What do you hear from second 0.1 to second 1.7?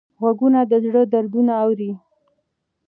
غوږونه د زړه دردونه